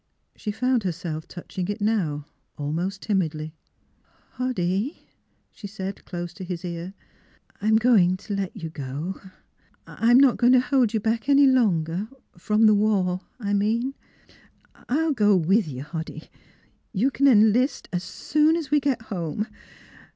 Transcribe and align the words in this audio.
She 0.35 0.49
found 0.49 0.81
herself 0.81 1.27
touching 1.27 1.67
it 1.67 1.79
now, 1.79 2.25
almost 2.57 3.03
timidly." 3.03 3.53
Hoddy," 4.37 4.97
she 5.51 5.67
said, 5.67 6.03
close 6.05 6.33
to 6.33 6.43
his 6.43 6.65
ear," 6.65 6.95
I 7.61 7.67
I'm 7.67 7.75
going 7.75 8.17
to 8.17 8.33
let 8.35 8.55
you 8.57 8.71
go. 8.71 9.21
I'm 9.85 10.19
not 10.19 10.37
going 10.37 10.53
to 10.53 10.59
hold 10.59 10.95
you 10.95 10.99
back 10.99 11.29
any 11.29 11.45
longer 11.45 12.07
from 12.35 12.65
the 12.65 12.73
war, 12.73 13.21
I 13.39 13.53
mean.... 13.53 13.93
346 14.87 14.87
NEIGHBORS 14.89 15.05
I'll 15.05 15.13
go 15.13 15.35
with 15.35 15.67
you, 15.67 15.83
Hoddy. 15.83 16.29
You 16.93 17.11
can 17.11 17.27
enlist 17.27 17.87
as 17.93 18.03
soon 18.03 18.55
as 18.55 18.71
we 18.71 18.79
get 18.79 19.03
home. 19.03 19.45